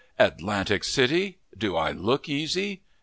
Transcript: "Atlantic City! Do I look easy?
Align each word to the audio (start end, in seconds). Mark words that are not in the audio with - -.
"Atlantic 0.17 0.83
City! 0.83 1.37
Do 1.55 1.75
I 1.75 1.91
look 1.91 2.27
easy? 2.27 2.81